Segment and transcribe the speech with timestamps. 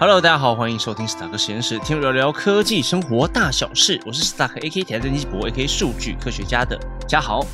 [0.00, 4.00] Hello，大家好，欢迎收听 Stack 实验室，听我聊聊科技生活大小事。
[4.06, 6.74] 我是 Stack AK 台电机博 AK 数据科学家的
[7.06, 7.44] 嘉豪。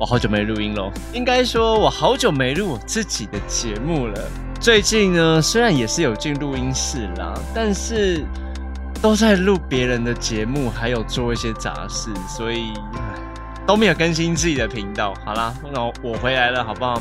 [0.00, 4.20] 我好久没录音喽，应该说我好久没录我自己的节目了。
[4.60, 8.24] 最近呢，虽然也是有进录音室啦，但是
[9.00, 12.72] 都在录别人的节目，还有做一些杂事，所以
[13.64, 15.14] 都没有更新自己的频道。
[15.24, 17.00] 好啦，那我回来了，好不好？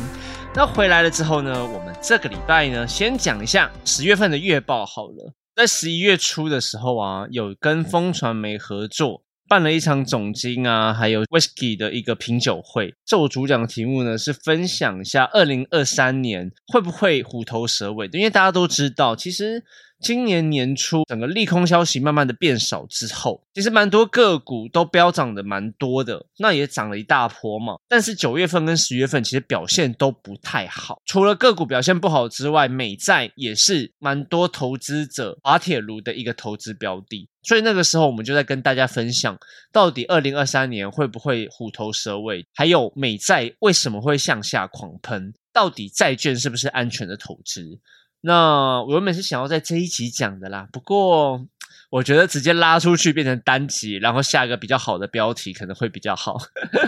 [0.55, 5.33] 那回来了之后呢，我们这个礼拜呢，先讲一下十月份的月报好了。
[5.55, 12.93] 在十一月初的时候啊，有跟风传媒合作办了一场总经啊，还有 whisky 的一个品酒会。
[13.04, 19.64] 这我主讲的题目呢，是分享一下二零二三年会不会虎头蛇尾的，因为大家都知道，其实。
[20.04, 27.78] 今年年初，整个利空消息慢慢的变少之后，其实蛮多个股都飙涨的蛮多的，那也涨了一大波嘛。
[27.88, 37.30] 但是九月份跟十月份其实表现都不太好，除了个股表现不好之外，美债也是蛮多投资者滑铁卢的一个投资标的。
[37.42, 39.38] 所以那个时候我们就在跟大家分享，
[39.72, 47.80] 到底二零二三年会不会虎头蛇尾，还有美债为什么会向下狂喷，到底债券是不是安全的投资？
[48.26, 51.46] 那我原本是想要在这一集讲的啦，不过
[51.90, 56.38] 我觉得直接拉出去变成单集，然后下一个比较好的标题可能会比较好，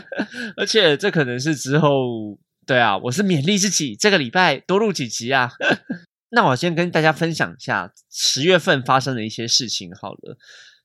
[0.56, 5.52] 而且这可能是之后对啊，我是勉励自己这个礼拜多录几集啊。
[6.31, 10.38] 那我先跟大家分享一下十月份发生的一些事情好了。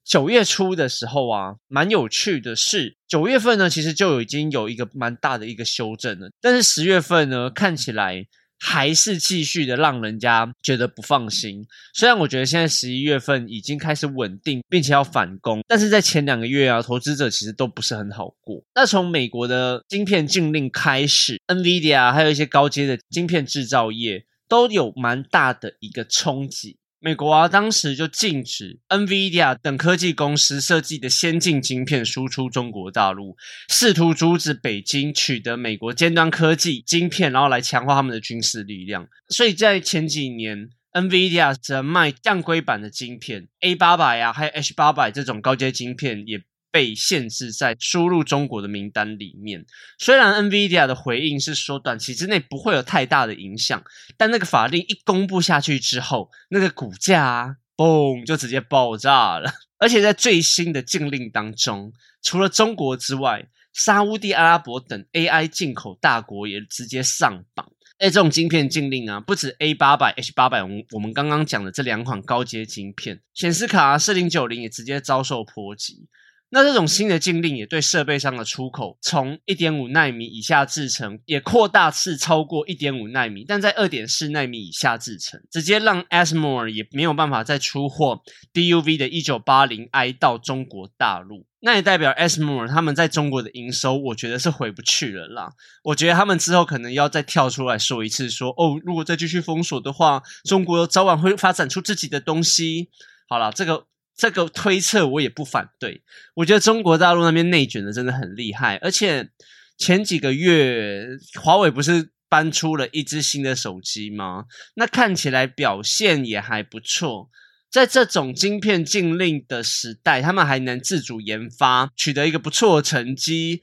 [0.04, 8.26] 九月初的时候啊，蛮有趣的是，九月份呢其实就已经有一个蛮大的一个修正了，但是十月份呢看起来。
[8.62, 11.66] 还是继续的让人家觉得不放心。
[11.94, 18.62] 虽然我觉得现在十一月份已经开始稳定，并且要反攻，但是在前两个月啊，投资者其实都不是很好过。
[18.74, 26.76] 那从美国的晶片禁令开始，NVIDIA 还有一些高阶的晶片制造业都有蛮大的一个冲击。
[27.02, 33.38] 美国啊，当时就禁止 NVIDIA 等科技公司设计的先进晶片输出中国大陆，
[33.70, 39.08] 试图阻止北京取得美国尖端科技晶片，然后来强化他们的军事力量。
[39.28, 46.42] 所以在前几年，NVIDIA 则卖降规版的晶片 A 八百呀，还有 H 八百这种高阶晶片也。
[46.70, 49.64] 被限制在输入中国的名单里面。
[49.98, 53.82] 虽然 NVIDIA 的回应是说短期之内不会有太大的影响，
[54.16, 59.52] 但那个法令一公布下去之后，那个股价嘣就直接爆炸了。
[59.78, 61.92] 而且在最新的禁令当中，
[62.22, 67.72] 除了中国之外，沙地阿拉伯等 AI 进口大国也直接上榜。
[67.98, 76.08] 哎，这种晶片禁令啊，不止 A 八百、H 八百，我们我们刚刚讲的这两款高阶晶片，显示卡四零九零也直接遭受波及。
[76.52, 88.22] 那这种新的禁令也对设备上的出口，从一点五纳米以下制成，也扩大至超过一点五纳米，但在二点四纳米以下制成，直接让 ASML 也没有办法再出货
[88.52, 91.46] DUV 的一九八零 I 到中国大陆。
[91.60, 95.52] 那也代表 ASML 他们在中国的营收，我觉得是回不去了啦。
[95.84, 102.88] 我觉得他们之后可能要再跳出来说一次，说哦，如果再继续封锁的话，中国早晚会发展出自己的东西。
[103.28, 103.86] 好了，这个。
[104.20, 106.02] 这个推测我也不反对，
[106.34, 109.30] 我觉得中国大陆那边内卷的真的很厉害，而且
[109.78, 111.06] 前几个月
[111.40, 114.44] 华为不是搬出了一只新的手机吗？
[114.74, 117.30] 那看起来表现也还不错。
[117.70, 123.62] 在这种晶片禁令的时代，他们还能自主研发，取得一个不错的成绩，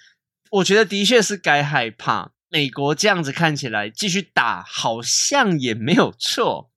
[0.49, 2.31] 我觉得的确是该害怕。
[2.49, 6.71] 美国这样子看起来继续打，好像也没有错。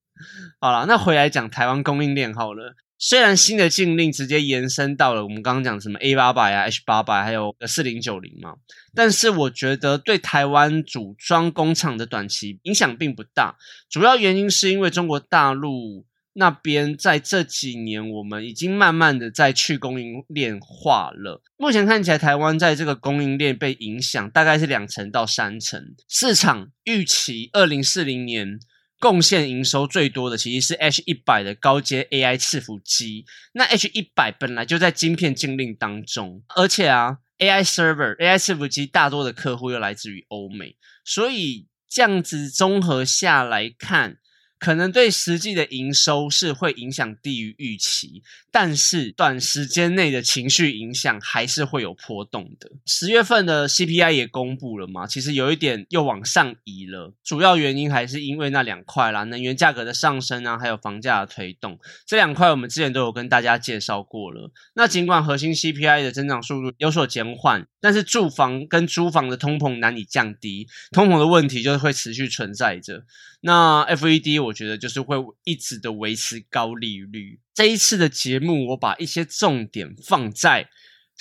[0.60, 2.74] 好了，那回来讲台湾供应链好了。
[3.02, 8.56] 虽然新的禁令直接延伸到了我们刚刚讲什么 A 八百啊、H 八百，还有四零九零嘛，
[8.94, 13.56] 但是我觉得对台湾组装工厂的短期影响并不大。
[13.88, 21.42] 主要原因是因为中国大陆那边在这几年，我们已经慢慢的在去供应链化了。
[21.56, 25.94] 目前看起来，台湾在这个供应链被影响大概是两成到三成。
[26.06, 28.60] 市场预期二零四零年。
[29.00, 33.24] 贡献营收最多的其实是 H 一百的高阶 AI 伺服机。
[33.54, 44.18] 那 H 一百本来就在晶片禁令当中，而且啊，AI server、AI 伺服机大多的客户又来自于欧美，所以这样子综合下来看。
[44.60, 52.70] 可能对实际的营收是会影响低于预期，但是短时间内的情绪影响还是会有波动的。
[52.84, 64.52] 十月份的 CPI 也公布了嘛，其实有一点又往上移了，主要原因还是因为那两块啦，能源价格的上升啊，还有房价的推动，这两块我们之前都有跟大家介绍过了。
[64.74, 73.04] 那尽管核心 CPI 的增长速度有所减缓，但是住房跟租房的通膨难以降低，通膨的问题就会持续存在着。
[73.40, 74.49] 那 FED 我。
[74.50, 77.40] 我觉得就是会一直的维持高利率。
[77.54, 80.68] 这一次的节目，我把一些重点放在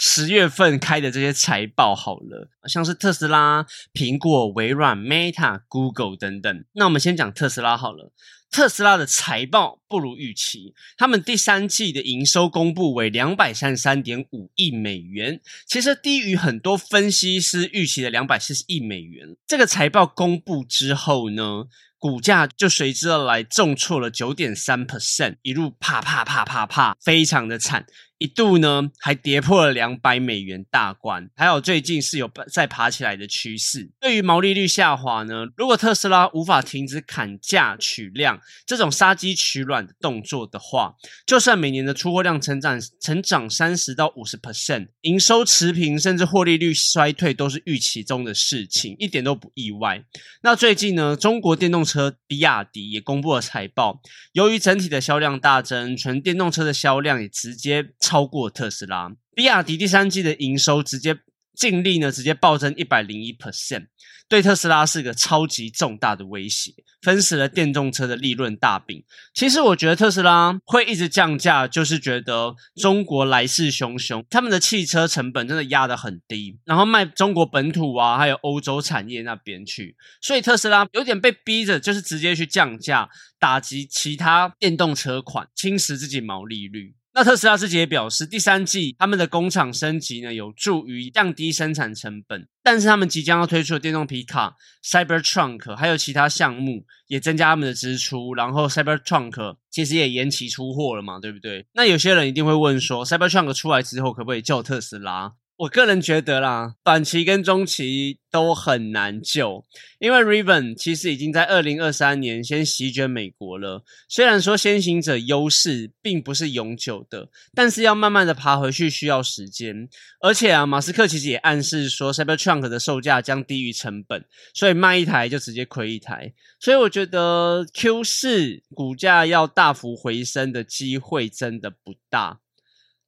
[0.01, 6.63] 十月份开的这些财报好了，像是特斯拉、苹果、微软、Meta、Google 等等。
[6.71, 8.13] 那我们先讲特斯拉好了。
[8.49, 19.35] 特斯拉的财报不如预期，他们第三季的营收公布为两百三十三点五亿美元，其实低于很多分析师预期的两百四十亿美元。
[19.45, 21.65] 这个财报公布之后呢，
[21.97, 27.85] 股价就随之而来重挫了九点三 percent，一路啪啪啪啪啪，非常的惨。
[28.19, 33.89] 一度呢还跌破了两百美元大关，还有最近是有再爬起来的趋势。
[34.01, 40.95] 对于毛利率下滑呢，如果特斯拉无法停止砍价取量这种杀鸡取卵的动作的话，
[41.25, 50.03] 就算每年的出货量成长成长三十到五十 percent，营收持平甚至获利率衰退都是预期中的事情，一点都不意外。
[50.41, 54.01] 那最近呢，中国电动车比亚迪也公布了财报，
[54.33, 57.87] 由于整体的销量大增，纯电动车的销量也直接。
[58.09, 61.15] 超过特斯拉，比亚迪第三季的营收直接
[61.55, 63.85] 净利呢，直接暴增一百零一 percent，
[64.27, 66.73] 对特斯拉是一个超级重大的威胁，
[67.03, 69.03] 分食了电动车的利润大饼。
[69.35, 83.07] 其实我觉得特斯拉会一直降价，就是觉得中国来势汹汹，他们的汽车成本真的压得很低，然后卖中国本土啊，还有欧洲产业那边去，所以特斯拉有点被逼着，就是直接去降价，
[83.37, 86.95] 打击其他电动车款，侵蚀自己毛利率。
[87.11, 92.47] 那特斯拉自己也表示，第三季他们的工厂升级呢，有助于降低生产成本。
[92.61, 98.35] 但是他们即将要推出的电动皮卡 Cybertruck，还有其他项目也增加他们的支出。
[98.35, 101.65] 然后 Cybertruck 其实也延期出货了嘛，对不对？
[101.73, 105.33] 那有些人一定会问说，Cybertruck 出来之后可不可以叫特斯拉？
[105.59, 109.65] 我个人觉得啦，短期跟中期都很难救，
[109.99, 113.83] 因为 Riven 其实已经在二零二三年先席卷美国了。
[114.07, 119.89] 虽然说先行者优势并不是永久的，但是要慢慢的爬回去需要时间。
[120.21, 124.23] 而且啊，马斯克其实也暗示说，Cybertruck 的售价将低于成本，
[124.53, 126.33] 所以卖一台就直接亏一台。
[126.61, 132.39] 所以我觉得 Q 四股价要大幅回升的机会真的不大。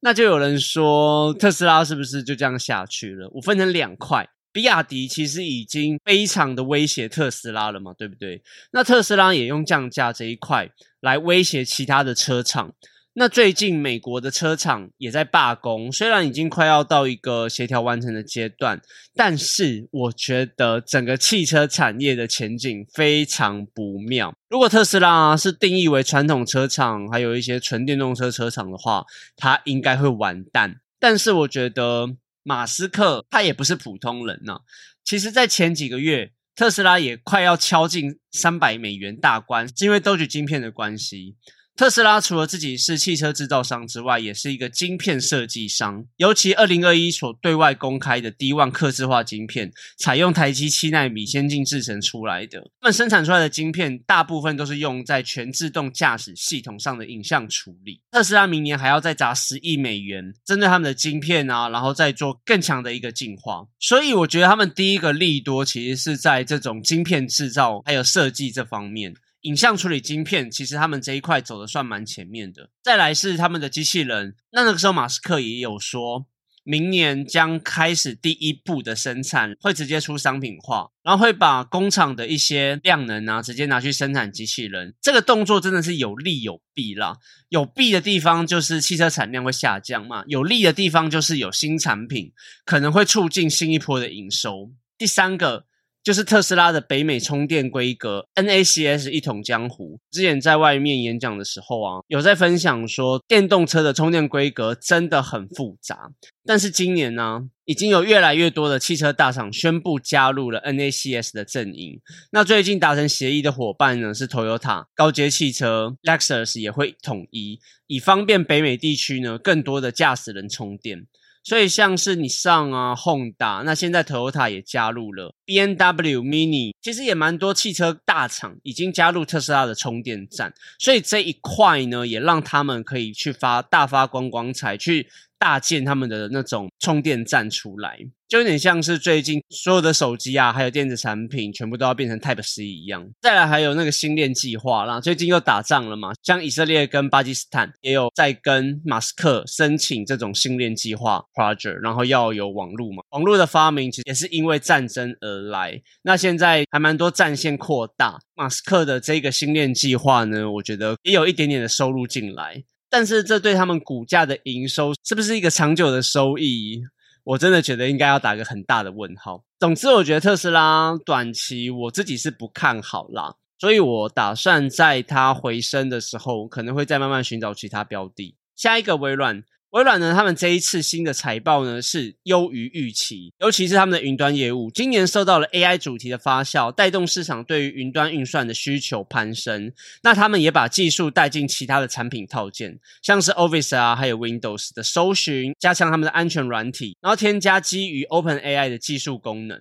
[0.04, 3.30] 那就有人说特斯拉是不是就这样下去了？
[3.34, 8.42] 我分成两块，比亚迪其实已经非常的威胁特斯拉了嘛，对不对？
[8.72, 10.70] 那特斯拉也用降价这一块
[11.00, 12.74] 来威胁其他的车厂。
[13.14, 18.82] 那最近美国的车厂也在罢工，虽然已经快要到一个协调完成的阶段，
[19.14, 24.34] 但是我觉得整个汽车产业的前景非常不妙。
[24.50, 29.04] 如果特斯拉是定义为传统车厂，还有一些纯电动车车厂的话，
[29.36, 30.78] 它应该会完蛋。
[30.98, 34.60] 但是我觉得马斯克他也不是普通人呐。
[35.04, 41.36] 其实，在前几个月，特斯拉也快要敲进三百美元大关，是因为都取晶片的关系。
[41.82, 46.06] 特斯拉除了自己是汽车制造商之外，也是一个晶片设计商。
[46.18, 52.60] 尤其二零二一所对外公开的第一万刻字化晶片，采用台积七纳米先进制程出来的。
[52.80, 58.00] 他们生产出来的晶片，大部分都是用在全自动驾驶系统上的影像处理。
[58.12, 63.66] 特斯拉明年还要再砸十亿美元，针对他们的晶片啊，然后再做更强的一个进化。
[63.80, 69.16] 所以我觉得他们第一个利多，其实是在这种晶片制造还有设计这方面。
[69.42, 72.70] 影像处理晶片，其实他们这一块走的算蛮前面的。
[72.84, 76.28] 再来是他们的机器人，那那个时候马斯克也有说，
[76.64, 84.94] 明年将开始第一步的生产，会直接出商品化，然后会把工厂的一些量能啊，直接拿去生产机器人。
[85.02, 87.18] 这个动作真的是有利有弊啦。
[87.50, 92.32] 有弊的地方就是汽车产量会下降嘛，有利的地方就是有新产品
[92.64, 94.72] 可能会促进新一波的营收。
[94.98, 95.66] 第三个。
[96.04, 100.00] 就是特斯拉的北美充电规格 NACS 一统江湖。
[100.10, 106.12] 之前在外面演讲的时候啊，有在分享说电动车的充电规格真的很复杂。
[106.44, 112.00] 但是今年呢，已经有越来越多的汽车大厂宣布加入了 NACS 的阵营。
[112.32, 121.06] 那最近达成协议的伙伴呢，是 Toyota、高阶汽车、Lexus 也会统一，以方便北美地区呢更多的驾驶人充电。
[121.44, 135.08] 所以像是你上啊，Honda，那现在 Toyota 也加入了，B N W Mini，其实也蛮多汽车大厂已经加入特斯拉的充电站，所以这一块呢，也让他们可以去发大发光光彩，去
[135.42, 143.10] 大建他们的那种充电站出来，就有点像是最近所有的手机啊，还有电子产品全部都要变成 Type C 一样。
[143.20, 153.02] 再来还有那个星链计划啦，最近又打仗了嘛，像以色列跟巴基斯坦也有在跟马斯克申请这种星链计划 project，然后要有网络嘛。
[153.10, 155.82] 网络的发明其实也是因为战争而来。
[156.04, 162.64] 那现在还蛮多战线扩大，马斯克的这个星链计划呢，我觉得也有一点点的收入进来。
[162.92, 166.84] 但是这对他们股价的营收是不是一个长久的收益？
[167.24, 169.44] 我真的觉得应该要打个很大的问号。
[169.60, 178.36] 总之，我觉得特斯拉短期我自己是不看好啦，所以我打算在它回升的时候，可能会再慢慢寻找其他标的。
[178.56, 179.44] 下一个微软。
[179.72, 189.72] 微软呢，他们这一次新的财报呢是优于预期，尤其是他们的云端业务，今年受到了 AI 主题的发酵，带动市场对于云端运算的需求攀升。
[190.04, 199.58] 那他们也把技术带进其他的产品套件，像是 Office 啊，还有 Windows 的搜寻，加强他们的安全软体，然后添加基于 OpenAI 的技术功能。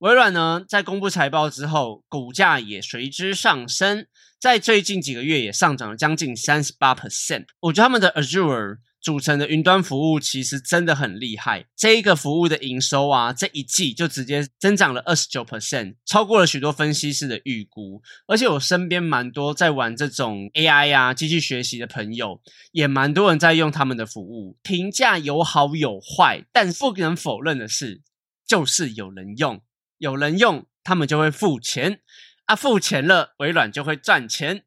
[0.00, 4.04] 微软呢，在公布财报之后，股价也随之上升，
[4.38, 7.46] 在最近几个月也上涨了将近三十八 percent。
[7.60, 8.76] 我觉得他们的 Azure。
[9.08, 18.02] 组成的云端服务其实真的很厉害，这一个服务的营收啊，这一季就直接增长了二十九 percent，超过了许多分析师的预估。
[18.26, 28.02] 而且我身边蛮多在玩这种 AI 啊、机器学习的朋友，也蛮多人在用他们的服务，评价有好有坏，但不能否认的是，
[28.46, 29.62] 就是有人用，
[29.96, 32.00] 有人用，他们就会付钱
[32.44, 34.64] 啊，付钱了，微软就会赚钱。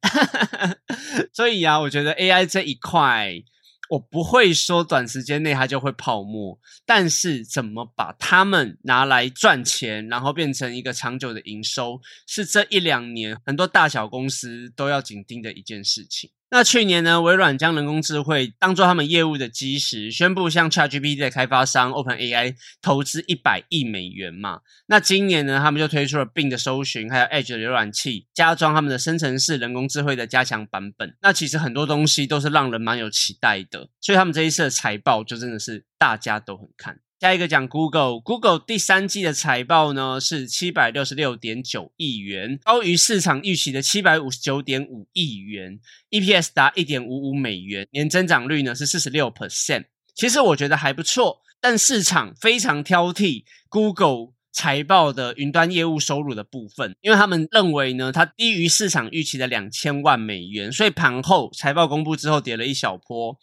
[1.32, 3.44] 所以啊，我觉得 AI 这一块。
[3.92, 16.30] 我不会说短时间内它就会泡沫，但是怎么把它们拿来赚钱，然后变成一个长久的营收，是这一两年很多大小公司都要紧盯的一件事情。
[16.54, 24.60] 那去年呢，微软将人工智慧当做他们业务的基石，宣布向 ChatGPT 的开发商 OpenAI 投资一百亿美元嘛。
[24.88, 31.16] 那今年呢，他们就推出了 Bing 的搜寻，还有 Edge 的浏览器，加装他们的生成式人工智慧的加强版本。
[31.22, 37.00] 那其实很多东西都是让人蛮有期待的，所以他们这一次的财报就真的是大家都很看。
[37.22, 49.86] 下一个讲 Google，Google 第三季的财报呢是七百六十六点九亿元，高于市场预期的七百五十九点五亿元，EPS 达一点五五美元，年增长率呢是四十六 percent。
[50.16, 63.38] 其实我觉得还不错，但市场非常挑剔 Google 财报的云端业务收入的部分，因为他们认为呢它低于市场预期的两千万美元，所以盘后财报公布之后跌了一小波。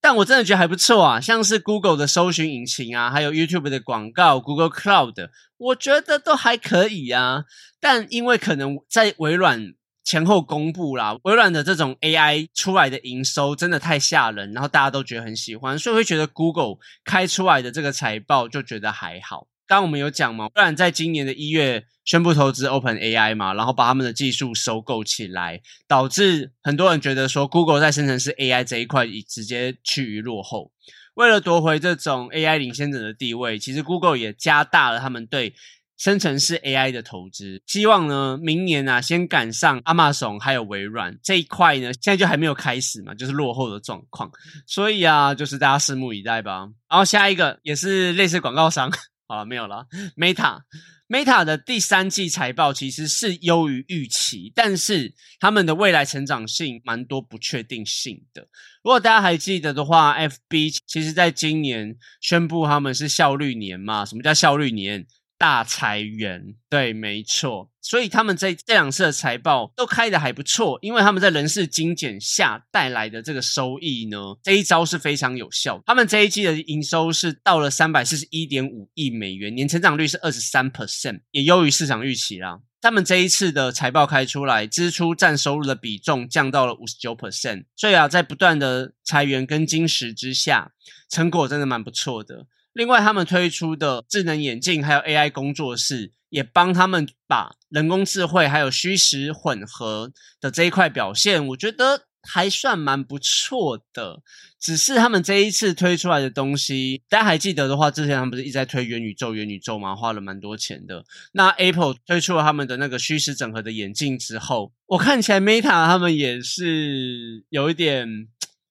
[0.00, 7.44] 但我真的觉得还不错啊，像是 Google 的搜寻引擎啊，还有 YouTube 的广告，Google Cloud，我觉得都还可以啊。
[7.80, 9.74] 但因为可能在微软
[10.04, 19.48] 前后公布啦，微软的这种 AI 出来的营收真的太吓人，然后大家都觉得很喜欢，所以会觉得 Google 开出来的这个财报就觉得还好。
[19.66, 30.70] 刚我们有讲嘛，微软在今年的一月宣布投资 Open AI 嘛，然后把他们的技术收购起来，导致很多人觉得说 Google 在生成式 AI 这一块已直接趋于落后。
[31.14, 35.54] 为了夺回这种 AI 领先者的地位，其实 Google 也加大了他们对
[35.96, 44.30] 生成式 AI 的投资，希望呢明年啊先赶上 Amazon 还有微软这一块呢，现在就还没有开始嘛，就是落后的状况。
[44.66, 46.68] 所以啊，就是大家拭目以待吧。
[46.88, 48.92] 然后下一个也是类似广告商。
[49.28, 49.86] 好了，没有了。
[50.16, 58.42] Meta，Meta 的第三季财报其实是优于预期，但是他们的未来成长性蛮多不确定性的。
[58.84, 64.04] 如果大家还记得的话，FB 其实在今年宣布他们是效率年嘛？
[64.04, 65.06] 什么叫效率年？
[65.38, 75.82] 大裁员，对，没错，所以他们在这两次的财报都开的还不错，因为他们在人事精简下带来的这个收益呢，这一招是非常有效。
[75.84, 82.60] 他们这一季的营收是到了三百四十一点五亿美元，年成长率是二十三 percent，也优于市场预期啦。
[82.80, 90.72] 他们这一次的财报开出来，支出占收入的比重降到了五十九 percent，所以啊，在不断的裁员跟金石之下，
[91.10, 92.46] 成果真的蛮不错的。
[92.76, 104.20] 另外，他们推出的智能眼镜还有 AI 工作室，也帮他们把人工智慧还有虚实混合的这一块表现，我觉得还算蛮不错的。
[104.60, 109.96] 只是他们这一次推出来的东西，大家还记得的话，之前他们不是一直在推元宇宙、元宇宙吗？
[109.96, 111.02] 花了蛮多钱的。
[111.32, 118.28] 那 Apple 推出了他们的那个虚实整合的眼镜之后，我看起来 Meta 他们也是有一点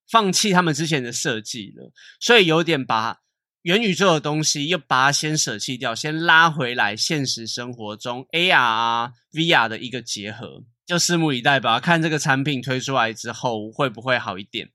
[0.08, 3.25] 放弃他们之前的设计了，所以有点把。
[3.66, 11.80] 元宇宙的东西又把它先舍弃掉，先拉回来现实生活中 AR 啊、VR 的一个结合，就拭目以待吧。
[11.80, 14.70] 看这个产品推出来之后会不会好一点。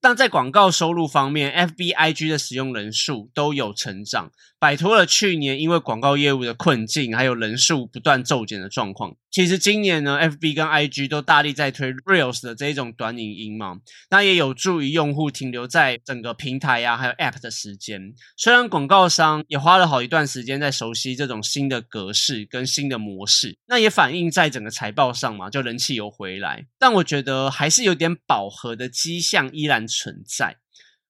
[0.00, 9.16] 但在广告收入方面，FBIG 的使用人数都有成长，摆脱了去年因为广告业务的困境，还有人数不断骤减的状况。
[9.30, 13.76] 其实今年呢，FB 跟 IG 都大力在推 Reels 的这一种短影音嘛，
[14.10, 18.12] 那也有助于用户停留在整个平台呀，还有 App 的时间。
[18.36, 26.66] 虽然广告商也花了好一段时间在熟悉这种新的格式跟新的模式，那也反映在整个财报上嘛，就人气有回来。
[26.76, 30.56] 但我觉得还是有点饱和的迹象依然存在。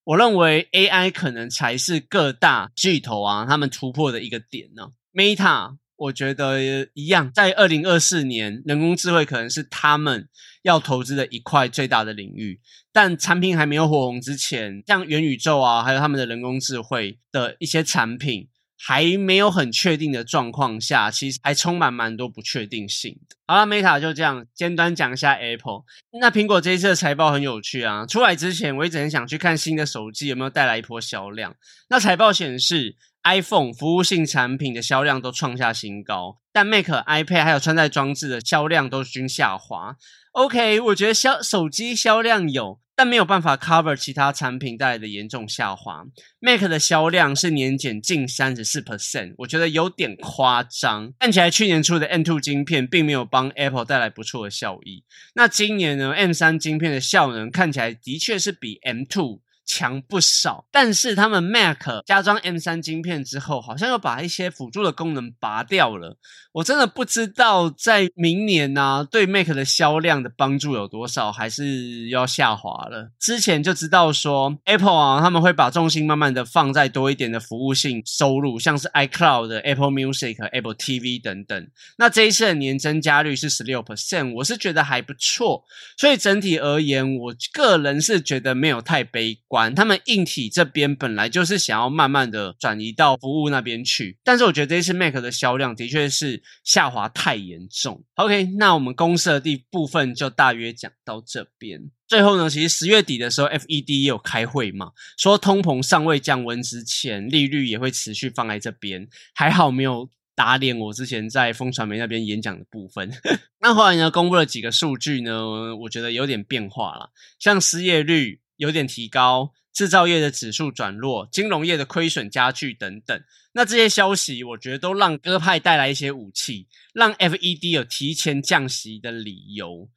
[0.03, 4.89] 我认为 AI 可能才是各大巨头啊他们突破的一个点呢。
[5.13, 10.29] Meta 我觉得一样，在二零二四年，人工智慧可能是他们
[10.63, 12.59] 要投资的一块最大的领域。
[12.91, 18.49] 但产品还没有火红之前，像元宇宙啊，还有他们的人工智慧的一些产品。
[18.83, 23.19] 还没有很确定的状况下，其实还充满蛮多不确定性。
[23.47, 25.83] 好了，Meta 就这样简单讲一下 Apple。
[26.19, 28.07] 那苹果这一次的财报很有趣啊！
[28.07, 31.55] 出来之前，我一直很想去看新的手机有没有带来一波销量。
[31.91, 39.97] 那财报显示，iPhone 服务性产品的销量都创下新高，但 Mac、iPad 还有穿戴装置的销量都均下滑。
[40.33, 42.81] OK，我觉得销手机销量有。
[43.01, 46.05] 但没有办法 cover 其他产品带来的严重下滑。
[46.39, 51.11] Mac 的销量是年减近三十四 percent，我觉得有点夸张。
[51.19, 55.03] 看起来去年出的 M2 晶片并没有帮 Apple 带来不错的效益。
[55.35, 59.41] 那今年呢？M3 晶片的效能看起来的确是比 M2。
[59.73, 66.17] 强不少，但是他们 Mac 加装 M3 晶片之后，好像又把一些辅助的功能拔掉了。
[66.53, 73.13] 我真的不知道在明年呢，对 Mac 的销量的帮助有多少，还是要下滑了。
[73.21, 81.69] 之前就知道说 Apple 啊，他们会把重心慢慢的放在多一点的服务性收入，像是 iCloud Apple Music、Apple TV 等等。
[81.99, 85.63] 那这一次的年增加率是十六 percent，我是觉得还不错。
[85.97, 89.60] 所以整体而言，我个人是觉得没有太悲观。
[89.75, 98.03] 他们硬体这边本来就是想要慢慢的转移到服务那边去，但是我觉得这一次 Mac 的销量的确是下滑太严重。
[98.15, 101.91] OK，那我们公司的第部分就大约讲到这边。
[102.07, 109.07] 最后呢，其实十月底的时候，FED 也有开会嘛，说通膨尚未降温之前，利率也会持续放在这边。
[109.35, 113.13] 还好没有打脸我之前在风传媒那边演讲的部分。
[113.61, 118.41] 那后来呢，公布了几个数据呢，我觉得有点变化了，像失业率。
[118.61, 123.19] 有点提高，制造业的指数转弱，金融业的亏损加剧等等。
[123.55, 129.89] 那这些消息，我觉得都让鸽派带来一些武器，让 FED 有提前降息的理由。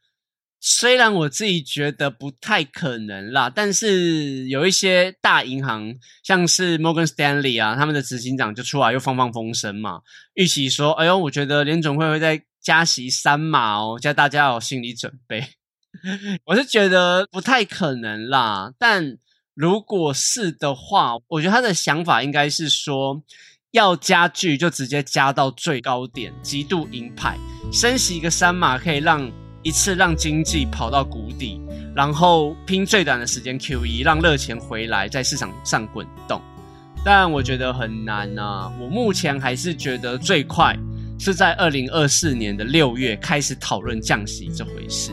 [0.66, 10.00] 虽然我自己觉得不太可能啦，但是有一些大银行，像是 Morgan Stanley 啊，他们的执行长就出来又放放风声嘛，
[10.36, 15.44] 预期说：“哎呦，我觉得联总会会在加息三码哦，叫大家有心理准备。”
[16.46, 19.18] 我是觉得不太可能啦，但
[19.54, 23.22] 如果是的话，我觉得他的想法应该是说，
[23.72, 27.38] 要加剧就直接加到最高点，极度鹰派，
[27.72, 31.62] 升息一个三码可以让一次让经济跑到谷底，
[31.96, 36.42] 然后拼最短的时间 Q E，让热钱回来在市场上滚动。
[37.06, 40.76] 但我觉得很难啊，我目前还是觉得最快
[41.20, 45.12] 是在二零二四年的六月开始讨论降息这回事。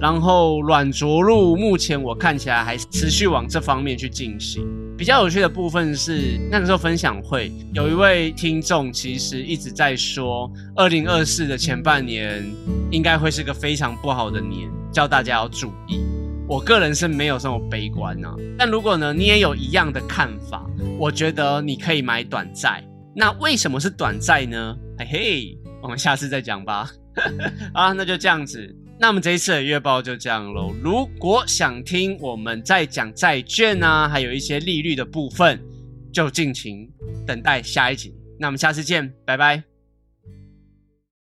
[0.00, 4.66] 然后软着陆，目前我看起来还持续往这方面去进行。
[4.96, 12.44] 比较有趣的部分是，那个时候分享会有一位听众其实一直在说，二零二四的前半年
[12.90, 16.00] 应该会是个非常不好的年，叫大家要注意。
[16.48, 20.66] 我个人是没有这么悲观啊，但如果呢你也有一样的看法，
[20.98, 22.82] 我觉得你可以买短债。
[23.14, 24.76] 那为什么是短债呢？
[24.98, 26.90] 嘿嘿，我们下次再讲吧。
[27.74, 28.74] 啊，那就这样子。
[29.00, 30.74] 那么这一次的月报就这样喽。
[30.82, 35.60] 如果想听我们再讲债券啊，还有一些利率的部分，
[36.12, 36.90] 就敬请
[37.24, 38.12] 等待下一集。
[38.40, 39.77] 那我们下次见，拜拜。